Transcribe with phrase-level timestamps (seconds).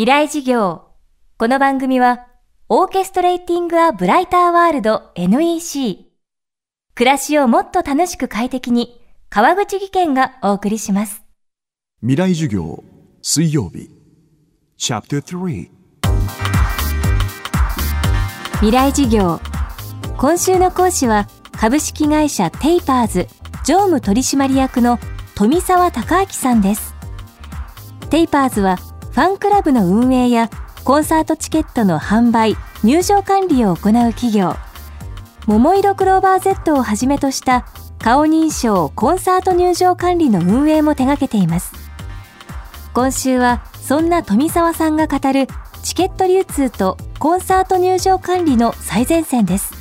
[0.00, 0.84] 未来事業。
[1.36, 2.26] この番組は、
[2.70, 6.06] オーケストレーティング・ア・ブライター・ワールド NEC。
[6.94, 11.22] 暮らしをもっと楽しく快適に、川口義賢がお送りします。
[12.00, 12.82] 未来授業
[13.20, 13.90] 水曜日
[14.78, 15.68] チャプター3
[18.52, 19.38] 未来事業。
[20.16, 23.28] 今週の講師は、株式会社テイパーズ
[23.66, 24.98] 常務取締役の
[25.34, 26.94] 富澤隆明さんです。
[28.08, 28.78] テイパーズは、
[29.10, 30.48] ファンクラブの運営や
[30.84, 34.54] コンサートチケットの販売、入場管理を行う企業。
[35.46, 37.66] 桃色クローバー Z をはじめとした
[37.98, 41.72] 顔認証コンサート入場管理の運営も手掛けています。
[42.94, 45.48] 今週はそんな富澤さんが語る
[45.82, 49.74] チケット流通とコンサート入場管理の最前線です。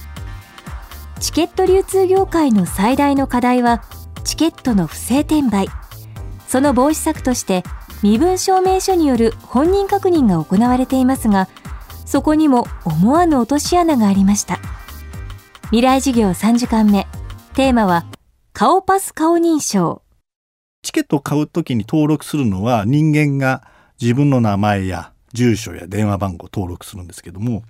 [1.20, 3.84] チケット流通業界の最大の課題は
[4.24, 5.68] チケットの不正転売。
[6.48, 7.64] その防止策として
[8.02, 11.50] 身分証明書による本人確認が行われていますが、
[12.06, 14.60] そこにも思わぬ落とし穴がありました。
[15.66, 17.08] 未来事業3時間目。
[17.54, 18.06] テーマは
[18.54, 20.02] 顔パス顔認証。
[20.82, 23.64] チケットを買うときに登録するのは人間が
[24.02, 27.64] 自分の名前や住所や電話番号を登録するんですけども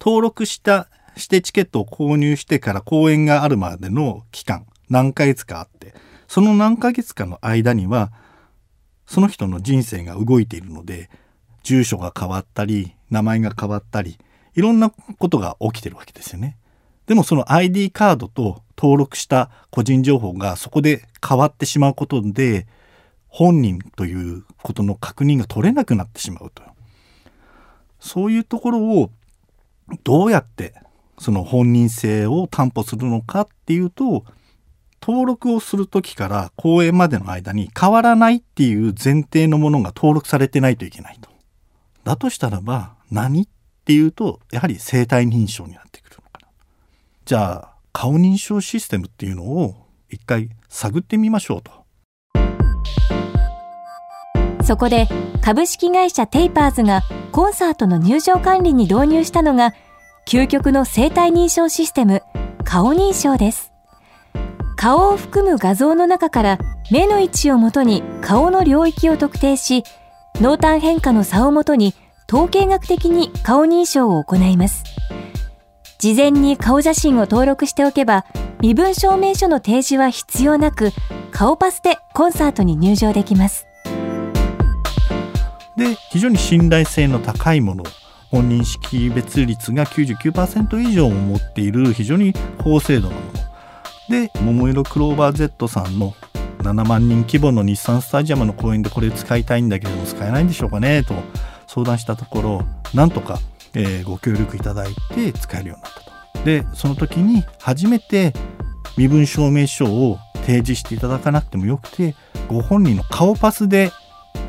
[0.00, 5.94] 登録したしてチケットを購入してから公演があるまでの期間何ヶ月かあって
[6.26, 8.12] その何ヶ月かの間には
[9.10, 11.10] その人の人生が動いているので
[11.64, 14.18] 住所が変わったり名前が変わったり
[14.54, 16.56] いろんなことが起きてるわけですよね。
[17.06, 22.68] でもその ID カードと登録した個人情報がそこで変わってしまうことで
[23.26, 26.62] 本人ということの確認が取れなくなってしまうと
[27.98, 29.10] そういうところを
[30.04, 30.72] どうやって
[31.18, 34.24] その本人性を担保するのかっていうと
[35.02, 41.30] 登録をする時から公演までの間に変わらないっていう前提のものが登録されてないといけないと。
[42.04, 43.48] だとしたらば何っ
[43.84, 46.48] ていうとやはり生体認証になってくるのかな。
[47.24, 51.80] じゃあ顔認証システムっていうのを一回探ってみましょうと。
[54.62, 55.08] そこで
[55.40, 57.02] 株式会社テイパーズが
[57.32, 59.74] コンサートの入場管理に導入したのが
[60.28, 62.22] 究極の生体認証システム
[62.64, 63.69] 顔認証です。
[64.80, 66.58] 顔を含む画像の中から
[66.90, 69.84] 目の位置をもとに顔の領域を特定し
[70.36, 71.92] 濃淡変化の差をもとに
[72.26, 74.84] 統計学的に顔認証を行います。
[75.98, 78.24] 事前に顔写真を登録しておけば
[78.62, 80.92] 身分証明書の提示は必要なく
[81.30, 83.66] 顔パスでコンサートに入場できます。
[85.76, 87.84] で非常に信頼性の高いもの
[88.30, 93.29] 本人識別率が99%以上を持っている非常に高精度なもの
[94.10, 96.14] で桃色クローバー Z さんの
[96.58, 101.14] 7万人規模の日産スタジアムの公演でこれ使いたいんだけども使えないんでしょうかねと
[101.68, 102.62] 相談したところ
[102.92, 103.38] なんとか、
[103.72, 106.44] えーご協力いただいて使えるようになったと。
[106.44, 108.34] でその時に初めて
[108.96, 112.16] 身分証明書を提示していただかなくてもよくて
[112.48, 113.92] ご本人の顔パスで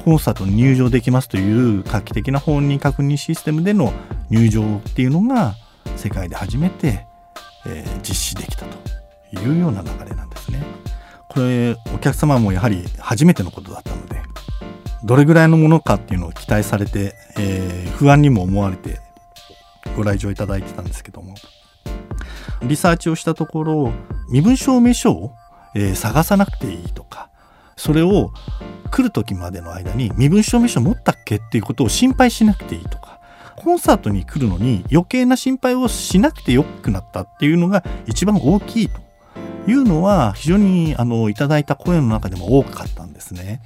[0.03, 3.93] コンサートに入場できますという画期的な本人確認システムでの
[4.31, 5.53] 入場っていうのが
[5.97, 7.05] 世界で初めて、
[9.41, 10.63] いうような流れなんですね。
[11.29, 14.21] これお客様もやはり初めてのことだったので
[15.03, 18.99] どれぐらいのものかっていうのを期待されて、えー不安にも思われて
[19.95, 21.35] ご来場いただいてたんですけども
[22.63, 23.93] リサーチをしたところ
[24.27, 25.33] 身分証明書を、
[25.75, 27.29] えー探さなくていいとか
[27.77, 28.31] それを
[28.89, 33.19] 来る時までの間に身分証明書持ったっけっていうことを心配しなくていいとか
[33.55, 38.99] コンサートに来るのに余計な心配をしなくてよくなったっていうのが一番大きいと
[39.67, 43.61] いうのは非常にあのいただいた声の中でも多かったんですね。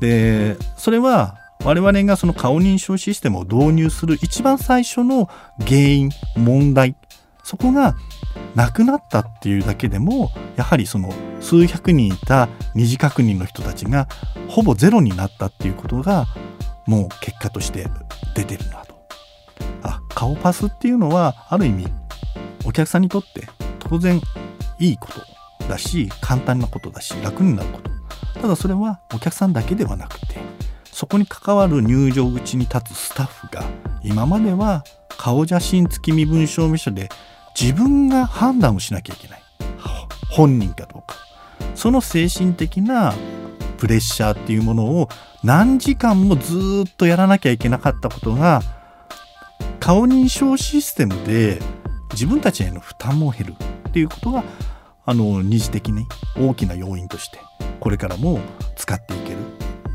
[0.00, 6.96] でそれは我々がその顔認証システムを導入する一番最初の原因問題
[7.42, 7.96] そこが
[8.54, 14.08] なくなったっていうだけでもやはりその数百人いた二次確認の人たちが
[14.48, 16.26] ほぼゼロになったっていうことが
[16.86, 17.86] もう結果として
[18.34, 18.96] 出てるなと。
[19.82, 21.86] あ顔パスっていうのはある意味
[22.64, 23.48] お客さんにとって
[23.78, 24.20] 当然
[24.78, 25.08] いいこ
[25.58, 27.90] とだし簡単なことだし楽になること。
[28.40, 30.36] ただそれはお客さんだけではなくて
[30.84, 33.64] そこに関わる入場口に立つスタッフが
[34.02, 37.08] 今までは顔写真付き身分証明書で
[37.58, 39.42] 自分が判断をしなきゃいけない。
[40.30, 41.16] 本人かどうか。
[41.74, 43.14] その精神的な
[43.78, 45.08] プレッシャーっていうものを
[45.42, 48.62] 何時間もずっとやらなきゃいけなかったことが
[49.80, 51.60] 顔認証システムで
[52.12, 53.54] 自分たちへの負担も減る
[53.88, 54.44] っていうことが
[55.06, 56.06] あの二次的に
[56.36, 57.38] 大きな要因として
[57.80, 58.40] これからも
[58.74, 59.34] 使っていけ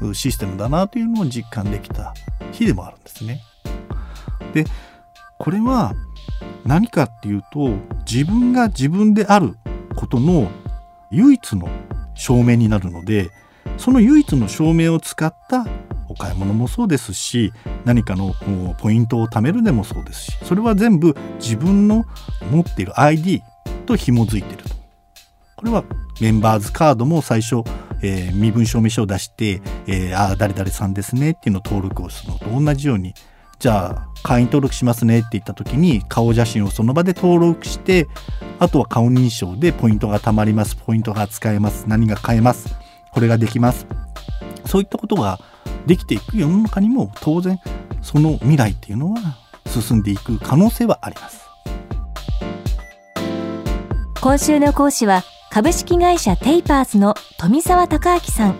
[0.07, 2.13] るシステムだなというのを実感できた
[2.51, 3.41] 日でもあるんですね。
[4.53, 4.65] で
[5.37, 5.93] これは
[6.65, 7.71] 何かっていうと
[8.09, 9.55] 自分が自分である
[9.95, 10.49] ことの
[11.11, 11.67] 唯一の
[12.15, 13.31] 証明になるので
[13.77, 15.65] その唯一の証明を使った
[16.07, 17.51] お買い物もそうですし
[17.85, 18.33] 何かの
[18.79, 22.05] ポイントを貯めるでもそうですしそれは全部自分の
[22.51, 23.41] 持っている ID
[23.85, 24.63] と紐づいている
[25.61, 25.83] これは
[26.19, 27.57] メンバーズカードも最初、
[28.01, 33.13] えー、身分証明書を出して、えー、ああ誰々さんですねっていうのを登録をするのと同じように
[33.59, 38.07] じゃあ会員登録しますねって言った時に顔写真をその場で登録して
[38.57, 42.73] あとは顔認証でポイントが貯まりますポイントが使えます何が買えます
[43.11, 43.85] これができます。
[44.65, 45.39] そういったことが
[45.85, 47.59] できていく世の中にも当然
[48.01, 49.37] その未来っていうのは
[49.67, 51.41] 進んでいく可能性はあります。
[54.21, 55.23] 今週の講師は
[55.53, 58.55] 株式会社テイパーズの富澤孝明さん。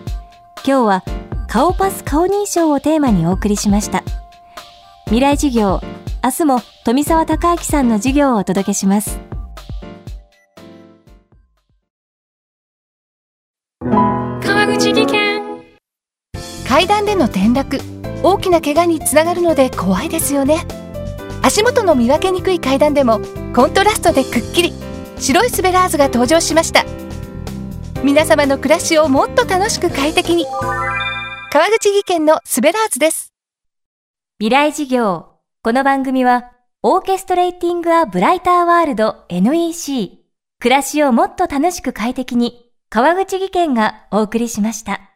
[0.56, 1.02] 今日は
[1.48, 4.04] 顔パス顔認証をテーマにお送りしました。
[5.06, 5.80] 未来授業
[6.22, 9.18] 明日も富澤孝明さんの授業をお届けします。
[13.80, 15.62] 川口技研。
[16.68, 17.80] 階段での転落。
[18.22, 20.66] 大きな怪我につながるので怖いですよね。
[21.42, 23.22] 足元の見分けにくい階段でも
[23.54, 24.74] コントラストでくっきり
[25.22, 26.84] 白いスベラーズが登場しました。
[28.02, 30.46] 皆様の暮らしをもっと楽しく快適に。
[31.52, 33.32] 川口技研のスベラーズです。
[34.40, 35.36] 未来事業。
[35.62, 36.50] この番組は
[36.82, 40.24] オーケストレーティングアブライターワールド NEC
[40.58, 45.11] 暮らしをもっと楽しく快適に川口技研がお送りしました。